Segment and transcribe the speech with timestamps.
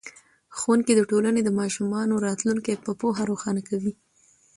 [0.57, 3.93] ښوونکی د ټولنې د ماشومانو راتلونکی په پوهه روښانه کوي.